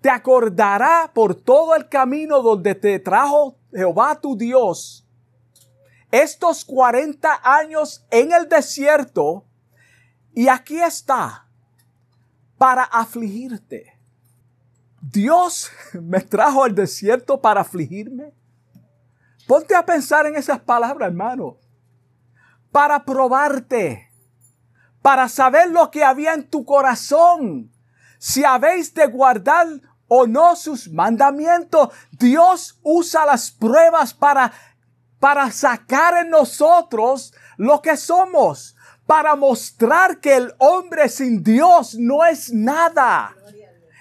[0.01, 5.07] Te acordará por todo el camino donde te trajo Jehová tu Dios
[6.11, 9.45] estos 40 años en el desierto
[10.33, 11.46] y aquí está
[12.57, 13.99] para afligirte.
[15.01, 18.33] Dios me trajo al desierto para afligirme.
[19.47, 21.57] Ponte a pensar en esas palabras, hermano.
[22.71, 24.11] Para probarte,
[25.01, 27.71] para saber lo que había en tu corazón,
[28.19, 29.67] si habéis de guardar
[30.07, 31.89] o no sus mandamientos.
[32.11, 34.51] Dios usa las pruebas para,
[35.19, 38.75] para sacar en nosotros lo que somos,
[39.07, 43.33] para mostrar que el hombre sin Dios no es nada.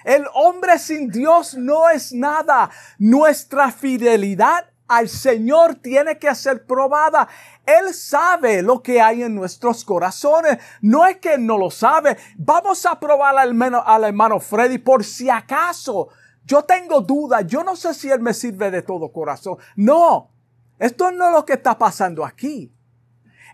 [0.03, 2.69] El hombre sin Dios no es nada.
[2.99, 7.27] Nuestra fidelidad al Señor tiene que ser probada.
[7.65, 10.59] Él sabe lo que hay en nuestros corazones.
[10.81, 12.17] No es que no lo sabe.
[12.37, 16.09] Vamos a probar al hermano, al hermano Freddy por si acaso.
[16.45, 17.45] Yo tengo dudas.
[17.47, 19.57] Yo no sé si Él me sirve de todo corazón.
[19.75, 20.31] No.
[20.79, 22.76] Esto no es lo que está pasando aquí.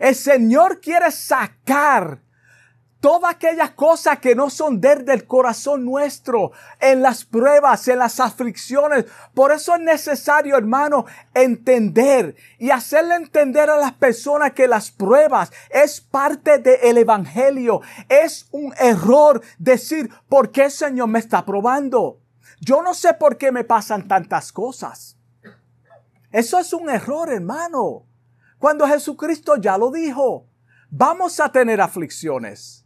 [0.04, 2.20] El Señor quiere sacar
[3.00, 9.06] todas aquellas cosas que no son del corazón nuestro, en las pruebas, en las aflicciones.
[9.34, 15.54] Por eso es necesario, hermano, entender y hacerle entender a las personas que las pruebas
[15.70, 17.80] es parte del evangelio.
[18.10, 22.20] Es un error decir, ¿por qué el Señor me está probando?
[22.60, 25.16] Yo no sé por qué me pasan tantas cosas.
[26.30, 28.04] Eso es un error, hermano.
[28.64, 30.48] Cuando Jesucristo ya lo dijo,
[30.90, 32.86] vamos a tener aflicciones.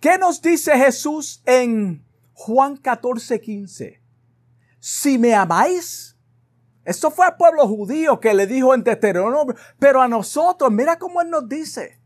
[0.00, 4.02] ¿Qué nos dice Jesús en Juan 14, 15?
[4.80, 6.16] Si me amáis,
[6.86, 11.20] eso fue al pueblo judío que le dijo en Deuteronomio, pero a nosotros, mira cómo
[11.20, 12.00] Él nos dice,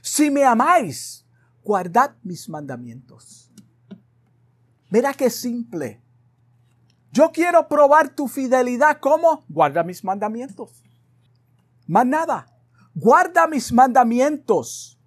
[0.00, 1.26] si me amáis,
[1.62, 3.52] guardad mis mandamientos.
[4.88, 6.00] Mira qué simple.
[7.12, 9.00] Yo quiero probar tu fidelidad.
[9.00, 9.44] ¿Cómo?
[9.50, 10.82] Guarda mis mandamientos.
[11.90, 12.46] Más nada.
[12.94, 15.00] Guarda mis mandamientos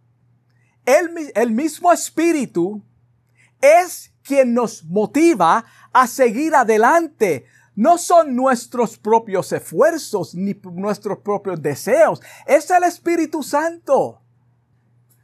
[0.85, 2.83] el, mismo Espíritu
[3.61, 7.45] es quien nos motiva a seguir adelante.
[7.75, 12.21] No son nuestros propios esfuerzos ni nuestros propios deseos.
[12.45, 14.21] Es el Espíritu Santo.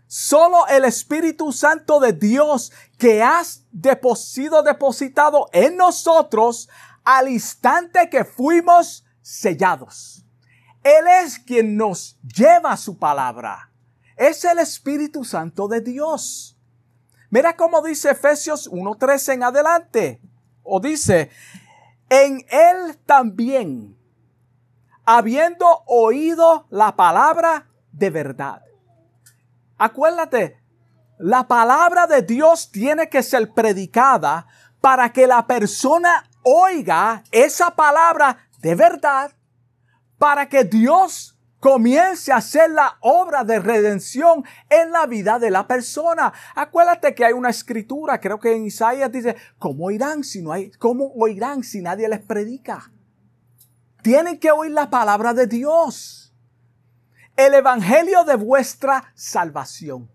[0.07, 6.67] Solo el Espíritu Santo de Dios que has depositado, depositado en nosotros
[7.03, 10.25] al instante que fuimos sellados.
[10.83, 13.69] Él es quien nos lleva su palabra
[14.19, 16.57] es el Espíritu Santo de Dios.
[17.29, 20.21] Mira cómo dice Efesios 1.13 en adelante.
[20.61, 21.31] O dice,
[22.09, 23.97] en él también,
[25.05, 28.61] habiendo oído la palabra de verdad.
[29.77, 30.61] Acuérdate,
[31.17, 34.47] la palabra de Dios tiene que ser predicada
[34.81, 39.31] para que la persona oiga esa palabra de verdad,
[40.19, 45.67] para que Dios comience a hacer la obra de redención en la vida de la
[45.67, 46.31] persona.
[46.55, 50.71] Acuérdate que hay una escritura, creo que en Isaías dice, ¿cómo oirán si no hay,
[50.71, 52.91] cómo oirán si nadie les predica?
[54.01, 56.33] Tienen que oír la palabra de Dios.
[57.35, 60.09] El evangelio de vuestra salvación.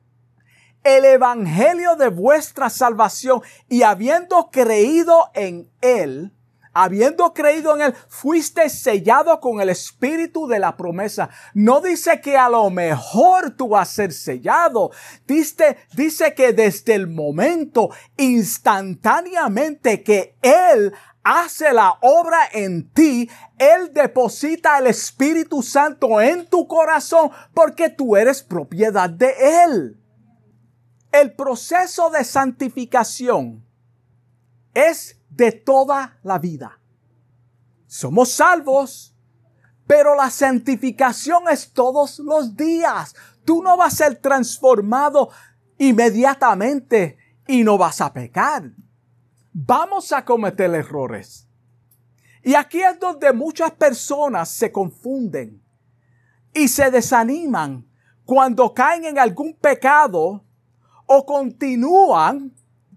[0.83, 6.34] El evangelio de vuestra salvación y habiendo creído en él,
[6.75, 11.31] habiendo creído en Él, fuiste sellado con el espíritu de la promesa.
[11.55, 14.91] No dice que a lo mejor tú vas a ser sellado.
[15.27, 23.93] Dice, dice que desde el momento, instantáneamente que Él hace la obra en ti, Él
[23.93, 29.35] deposita el Espíritu Santo en tu corazón porque tú eres propiedad de
[29.65, 30.01] Él.
[31.11, 33.65] El proceso de santificación
[34.75, 36.81] es de toda la vida.
[37.87, 39.15] Somos salvos,
[39.87, 43.15] pero la santificación es todos los días.
[43.45, 45.31] Tú no vas a ser transformado
[45.79, 48.71] inmediatamente y no vas a pecar.
[49.53, 51.49] Vamos a cometer errores.
[52.43, 55.63] Y aquí es donde muchas personas se confunden
[56.53, 57.87] y se desaniman
[58.25, 60.45] cuando caen en algún pecado
[61.07, 62.55] o continúan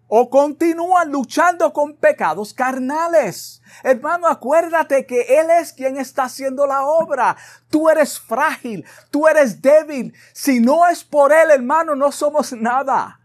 [0.08, 3.62] o continúan luchando con pecados carnales.
[3.84, 7.36] Hermano, acuérdate que Él es quien está haciendo la obra.
[7.70, 10.14] Tú eres frágil, tú eres débil.
[10.34, 13.20] Si no es por Él, hermano, no somos nada.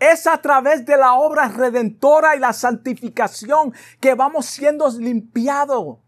[0.00, 5.98] Es a través de la obra redentora y la santificación que vamos siendo limpiados.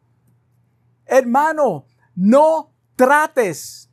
[1.07, 1.84] Hermano,
[2.16, 3.91] no trates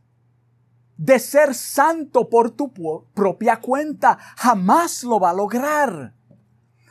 [1.00, 2.74] de ser santo por tu
[3.14, 4.18] propia cuenta.
[4.36, 6.14] Jamás lo va a lograr.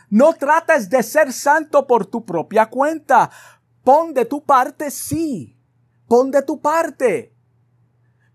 [0.08, 3.30] No trates de ser santo por tu propia cuenta.
[3.84, 5.60] Pon de tu parte, sí.
[6.06, 7.36] Pon de tu parte.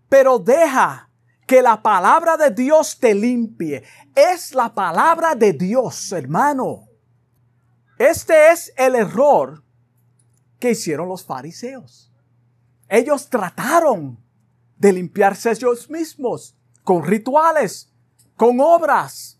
[0.08, 1.10] Pero deja
[1.44, 3.82] que la palabra de Dios te limpie.
[4.14, 6.84] Es la palabra de Dios, hermano.
[7.98, 9.64] Este es el error
[10.60, 12.12] que hicieron los fariseos.
[12.88, 14.23] Ellos trataron
[14.76, 17.90] de limpiarse ellos mismos con rituales,
[18.36, 19.38] con obras.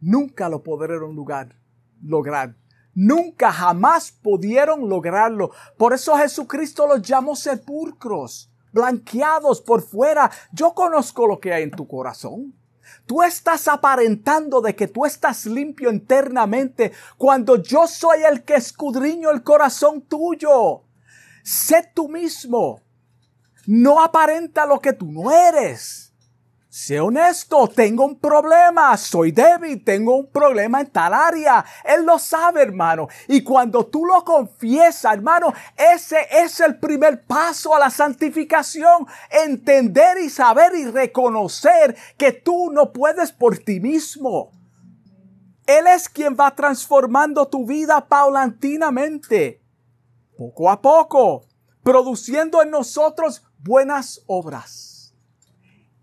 [0.00, 1.54] Nunca lo pudieron lugar,
[2.02, 2.56] lograr.
[2.94, 5.52] Nunca jamás pudieron lograrlo.
[5.76, 10.30] Por eso Jesucristo los llamó sepulcros, blanqueados por fuera.
[10.52, 12.54] Yo conozco lo que hay en tu corazón.
[13.06, 19.30] Tú estás aparentando de que tú estás limpio internamente cuando yo soy el que escudriño
[19.30, 20.82] el corazón tuyo.
[21.42, 22.80] Sé tú mismo.
[23.66, 26.10] No aparenta lo que tú no eres.
[26.72, 31.64] Sé honesto, tengo un problema, soy débil, tengo un problema en tal área.
[31.84, 33.08] Él lo sabe, hermano.
[33.26, 39.04] Y cuando tú lo confiesas, hermano, ese es el primer paso a la santificación.
[39.44, 44.52] Entender y saber y reconocer que tú no puedes por ti mismo.
[45.66, 49.60] Él es quien va transformando tu vida paulatinamente,
[50.38, 51.46] poco a poco,
[51.82, 55.14] produciendo en nosotros buenas obras.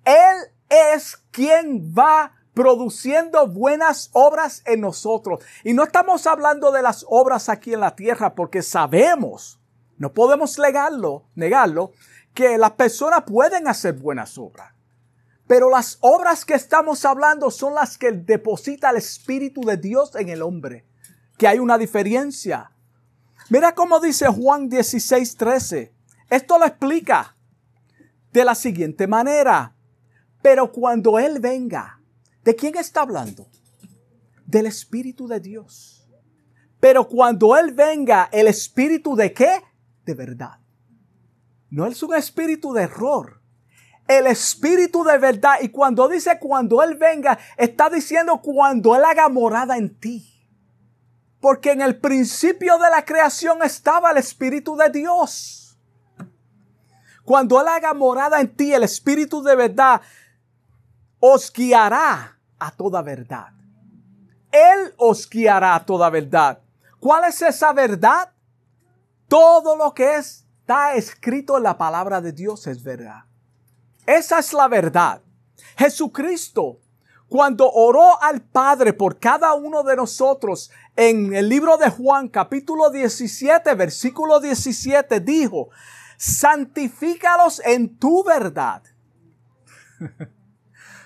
[0.04, 5.44] Él es quien va produciendo buenas obras en nosotros.
[5.64, 9.60] Y no estamos hablando de las obras aquí en la tierra porque sabemos,
[9.98, 11.92] no podemos negarlo, negarlo,
[12.34, 14.74] que las personas pueden hacer buenas obras.
[15.46, 20.30] Pero las obras que estamos hablando son las que deposita el Espíritu de Dios en
[20.30, 20.86] el hombre.
[21.38, 22.72] Que hay una diferencia.
[23.50, 25.94] Mira cómo dice Juan 16, 13.
[26.30, 27.37] Esto lo explica
[28.38, 29.76] de la siguiente manera.
[30.42, 32.00] Pero cuando Él venga,
[32.44, 33.48] ¿de quién está hablando?
[34.46, 36.08] Del Espíritu de Dios.
[36.80, 39.62] Pero cuando Él venga, ¿el Espíritu de qué?
[40.06, 40.60] De verdad.
[41.70, 43.42] No es un espíritu de error.
[44.08, 45.56] El espíritu de verdad.
[45.62, 50.48] Y cuando dice cuando Él venga, está diciendo cuando Él haga morada en ti.
[51.42, 55.67] Porque en el principio de la creación estaba el Espíritu de Dios.
[57.28, 60.00] Cuando Él haga morada en ti, el Espíritu de verdad,
[61.20, 63.48] os guiará a toda verdad.
[64.50, 66.62] Él os guiará a toda verdad.
[67.02, 68.32] ¿Cuál es esa verdad?
[69.28, 73.26] Todo lo que está escrito en la palabra de Dios es verdad.
[74.06, 75.22] Esa es la verdad.
[75.78, 76.80] Jesucristo,
[77.28, 82.90] cuando oró al Padre por cada uno de nosotros en el libro de Juan capítulo
[82.90, 85.72] 17, versículo 17, dijo,
[86.18, 88.84] santifícalos en tu verdad.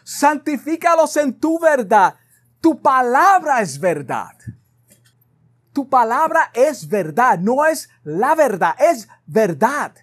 [0.04, 2.16] santifícalos en tu verdad.
[2.60, 4.36] Tu palabra es verdad.
[5.74, 9.94] Tu palabra es verdad, no es la verdad, es verdad.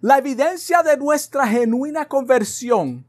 [0.00, 3.06] La evidencia de nuestra genuina conversión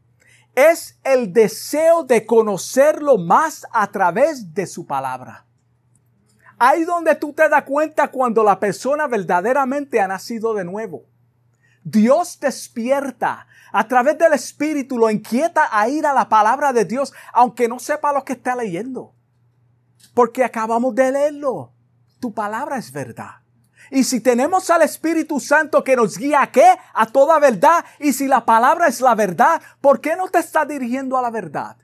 [0.55, 5.45] es el deseo de conocerlo más a través de su palabra.
[6.65, 11.03] Ahí donde tú te das cuenta cuando la persona verdaderamente ha nacido de nuevo.
[11.83, 17.11] Dios despierta a través del Espíritu, lo inquieta a ir a la palabra de Dios,
[17.33, 19.13] aunque no sepa lo que está leyendo.
[20.13, 21.73] Porque acabamos de leerlo.
[22.21, 23.41] Tu palabra es verdad.
[23.91, 26.77] Y si tenemos al Espíritu Santo que nos guía a qué?
[26.93, 27.83] A toda verdad.
[27.99, 31.29] Y si la palabra es la verdad, ¿por qué no te está dirigiendo a la
[31.29, 31.75] verdad?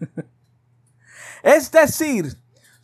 [1.42, 2.34] es decir,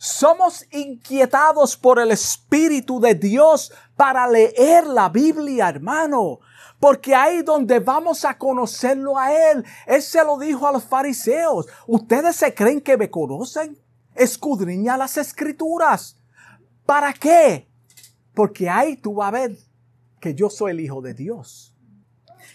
[0.05, 6.41] somos inquietados por el Espíritu de Dios para leer la Biblia, hermano.
[6.79, 9.65] Porque ahí donde vamos a conocerlo a Él.
[9.87, 11.65] Él se lo dijo a los fariseos.
[11.87, 13.81] ¿Ustedes se creen que me conocen?
[14.13, 16.17] Escudriña las escrituras.
[16.85, 17.67] ¿Para qué?
[18.35, 19.57] Porque ahí tú vas a ver
[20.19, 21.73] que yo soy el Hijo de Dios.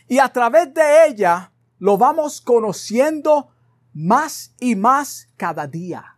[0.06, 3.50] Y a través de ella lo vamos conociendo
[3.92, 6.16] más y más cada día.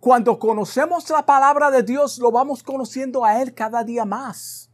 [0.00, 4.70] Cuando conocemos la palabra de Dios, lo vamos conociendo a Él cada día más.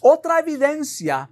[0.00, 1.30] Otra evidencia,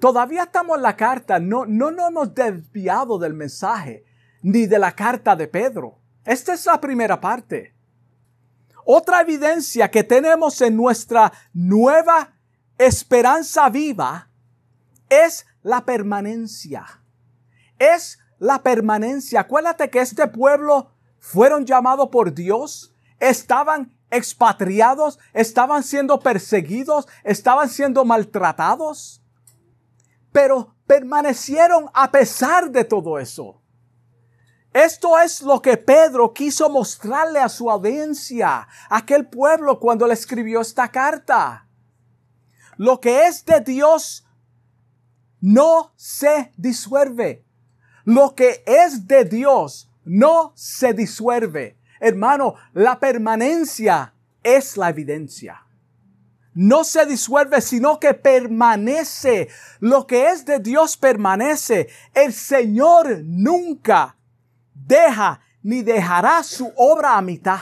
[0.00, 4.04] todavía estamos en la carta, no, no nos hemos desviado del mensaje,
[4.42, 5.98] ni de la carta de Pedro.
[6.24, 7.74] Esta es la primera parte.
[8.86, 12.34] Otra evidencia que tenemos en nuestra nueva
[12.78, 14.28] esperanza viva
[15.08, 16.84] es la permanencia.
[17.78, 19.40] Es la permanencia.
[19.40, 20.93] Acuérdate que este pueblo
[21.24, 29.22] fueron llamados por Dios, estaban expatriados, estaban siendo perseguidos, estaban siendo maltratados,
[30.32, 33.62] pero permanecieron a pesar de todo eso.
[34.74, 40.12] Esto es lo que Pedro quiso mostrarle a su audiencia, a aquel pueblo cuando le
[40.12, 41.66] escribió esta carta.
[42.76, 44.26] Lo que es de Dios
[45.40, 47.46] no se disuelve.
[48.04, 51.76] Lo que es de Dios no se disuelve.
[52.00, 55.64] Hermano, la permanencia es la evidencia.
[56.54, 59.48] No se disuelve, sino que permanece.
[59.80, 61.88] Lo que es de Dios permanece.
[62.14, 64.16] El Señor nunca
[64.72, 67.58] deja ni dejará su obra a mitad.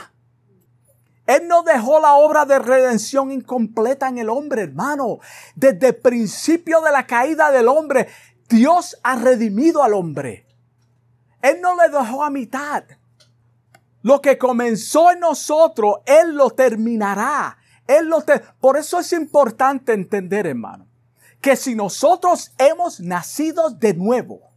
[1.25, 5.19] Él no dejó la obra de redención incompleta en el hombre, hermano.
[5.55, 8.09] Desde el principio de la caída del hombre,
[8.49, 10.45] Dios ha redimido al hombre.
[11.43, 12.83] Él no le dejó a mitad.
[14.01, 17.57] Lo que comenzó en nosotros, Él lo terminará.
[17.85, 18.23] Él lo
[18.61, 20.87] Por eso es importante entender, hermano,
[21.41, 24.53] que si nosotros hemos nacido de nuevo,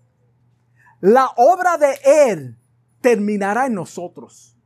[1.00, 2.56] la obra de Él
[3.00, 4.56] terminará en nosotros.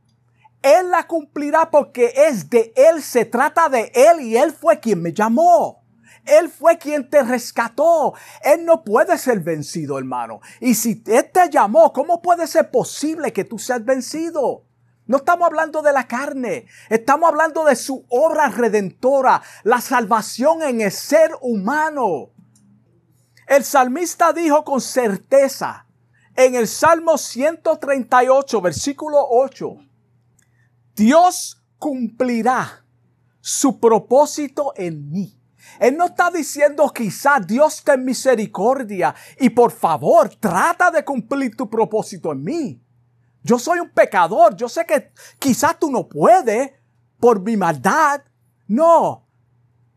[0.61, 5.01] Él la cumplirá porque es de Él, se trata de Él y Él fue quien
[5.01, 5.80] me llamó.
[6.25, 8.13] Él fue quien te rescató.
[8.43, 10.41] Él no puede ser vencido, hermano.
[10.59, 14.65] Y si Él te llamó, ¿cómo puede ser posible que tú seas vencido?
[15.07, 20.81] No estamos hablando de la carne, estamos hablando de su obra redentora, la salvación en
[20.81, 22.29] el ser humano.
[23.47, 25.85] El salmista dijo con certeza,
[26.35, 29.75] en el Salmo 138, versículo 8,
[30.95, 32.85] Dios cumplirá
[33.41, 35.40] su propósito en mí.
[35.79, 41.69] Él no está diciendo quizá Dios ten misericordia y por favor trata de cumplir tu
[41.69, 42.81] propósito en mí.
[43.43, 46.71] Yo soy un pecador, yo sé que quizá tú no puedes
[47.19, 48.21] por mi maldad.
[48.67, 49.27] No,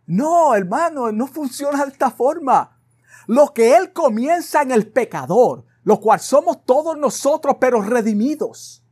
[0.06, 2.78] no, hermano, no funciona de esta forma.
[3.26, 8.83] Lo que Él comienza en el pecador, lo cual somos todos nosotros, pero redimidos.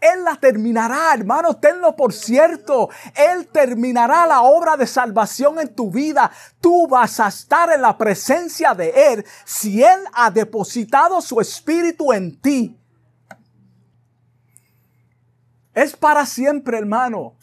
[0.00, 2.88] Él la terminará, hermano, tenlo por cierto.
[3.16, 6.30] Él terminará la obra de salvación en tu vida.
[6.60, 12.12] Tú vas a estar en la presencia de Él si Él ha depositado su espíritu
[12.12, 12.78] en ti.
[15.74, 17.34] Es para siempre, hermano.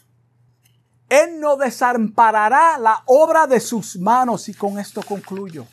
[1.10, 4.48] Él no desamparará la obra de sus manos.
[4.48, 5.66] Y con esto concluyo.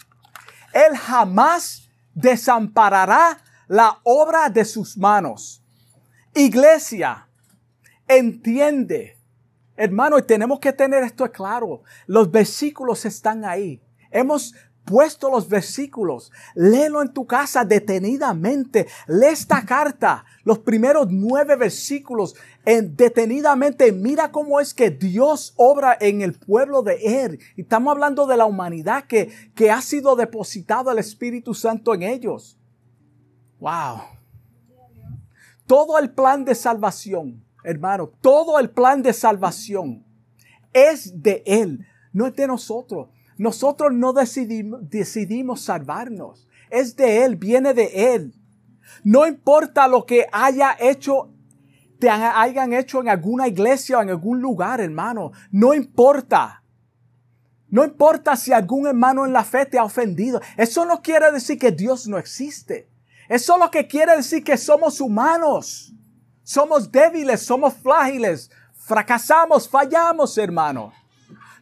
[0.74, 5.63] Él jamás desamparará la obra de sus manos.
[6.36, 7.28] Iglesia,
[8.08, 9.18] entiende,
[9.76, 11.84] hermano, y tenemos que tener esto claro.
[12.08, 13.82] Los versículos están ahí.
[14.10, 16.32] Hemos puesto los versículos.
[16.56, 18.88] Léelo en tu casa detenidamente.
[19.08, 23.92] Lee esta carta, los primeros nueve versículos en, detenidamente.
[23.92, 27.40] Mira cómo es que Dios obra en el pueblo de Él.
[27.56, 32.04] Y estamos hablando de la humanidad que, que ha sido depositado el Espíritu Santo en
[32.04, 32.58] ellos.
[33.60, 34.23] Wow.
[35.66, 40.06] Todo el plan de salvación, hermano, todo el plan de salvación
[40.74, 43.10] es de Él, no es de nosotros.
[43.38, 46.48] Nosotros no decidimos, decidimos salvarnos.
[46.70, 48.36] Es de Él, viene de Él.
[49.04, 51.32] No importa lo que haya hecho,
[52.00, 55.32] te hayan hecho en alguna iglesia o en algún lugar, hermano.
[55.52, 56.64] No importa.
[57.70, 60.42] No importa si algún hermano en la fe te ha ofendido.
[60.58, 62.88] Eso no quiere decir que Dios no existe.
[63.30, 65.94] Eso lo que quiere decir que somos humanos.
[66.44, 68.52] Somos débiles, somos frágiles.
[68.74, 70.92] Fracasamos, fallamos, hermano.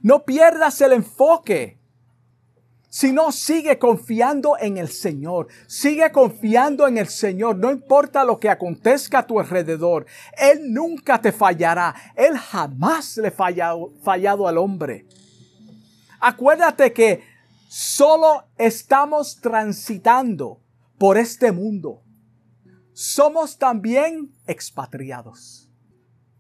[0.02, 1.78] No pierdas el enfoque.
[2.90, 5.48] Sino sigue confiando en el Señor.
[5.68, 7.56] Sigue confiando en el Señor.
[7.56, 10.06] No importa lo que acontezca a tu alrededor.
[10.38, 11.96] Él nunca te fallará.
[12.16, 15.06] Él jamás le ha fallado, fallado al hombre.
[16.20, 17.24] Acuérdate que
[17.70, 20.61] solo estamos transitando
[21.02, 22.04] por este mundo.
[22.94, 25.68] Somos también expatriados.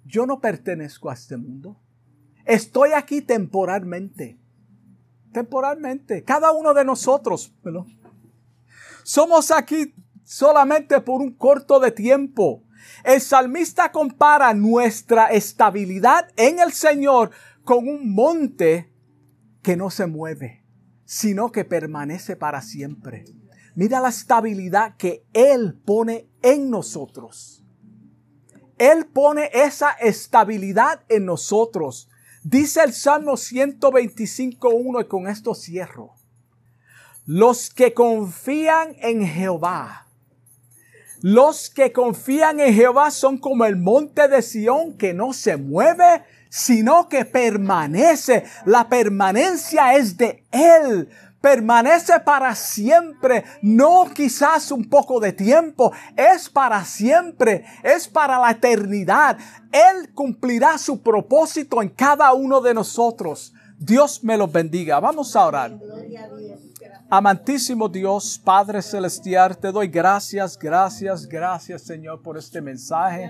[0.05, 1.81] Yo no pertenezco a este mundo.
[2.45, 4.39] Estoy aquí temporalmente.
[5.33, 6.23] Temporalmente.
[6.23, 7.51] Cada uno de nosotros.
[9.01, 12.63] Somos aquí solamente por un corto de tiempo.
[13.03, 17.31] El salmista compara nuestra estabilidad en el Señor
[17.63, 18.93] con un monte
[19.63, 20.63] que no se mueve,
[21.03, 23.25] sino que permanece para siempre.
[23.75, 27.63] Mira la estabilidad que Él pone en nosotros.
[28.77, 32.09] Él pone esa estabilidad en nosotros.
[32.43, 36.15] Dice el Salmo 125.1 y con esto cierro.
[37.25, 40.07] Los que confían en Jehová.
[41.21, 46.23] Los que confían en Jehová son como el monte de Sión que no se mueve,
[46.49, 48.45] sino que permanece.
[48.65, 51.09] La permanencia es de Él.
[51.41, 58.51] Permanece para siempre, no quizás un poco de tiempo, es para siempre, es para la
[58.51, 59.37] eternidad.
[59.71, 63.53] Él cumplirá su propósito en cada uno de nosotros.
[63.77, 64.99] Dios me los bendiga.
[64.99, 65.77] Vamos a orar.
[67.09, 73.29] Amantísimo Dios, Padre Celestial, te doy gracias, gracias, gracias Señor por este mensaje.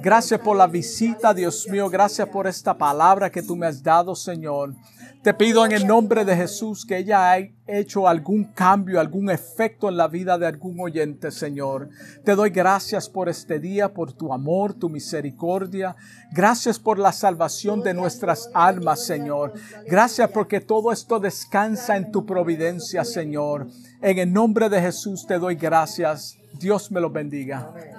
[0.00, 1.90] Gracias por la visita, Dios mío.
[1.90, 4.74] Gracias por esta palabra que tú me has dado, Señor.
[5.22, 9.90] Te pido en el nombre de Jesús que ella haya hecho algún cambio, algún efecto
[9.90, 11.90] en la vida de algún oyente, Señor.
[12.24, 15.94] Te doy gracias por este día, por tu amor, tu misericordia.
[16.32, 19.52] Gracias por la salvación de nuestras almas, Señor.
[19.86, 23.66] Gracias porque todo esto descansa en tu providencia, Señor.
[24.00, 26.38] En el nombre de Jesús te doy gracias.
[26.58, 27.74] Dios me lo bendiga.